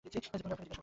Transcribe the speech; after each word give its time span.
আমাকে 0.03 0.13
জিজ্ঞেস 0.17 0.31
করতে 0.43 0.47
হবে 0.55 0.63
না। 0.69 0.77